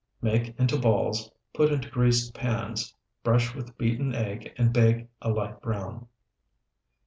[0.19, 5.61] Make into balls, put into greased pans, brush with beaten egg, and bake a light
[5.61, 6.07] brown.